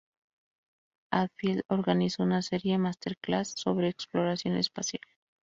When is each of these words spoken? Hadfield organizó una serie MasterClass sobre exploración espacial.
Hadfield 1.11 1.61
organizó 1.67 2.23
una 2.23 2.41
serie 2.41 2.79
MasterClass 2.79 3.53
sobre 3.55 3.89
exploración 3.89 4.55
espacial. 4.57 5.03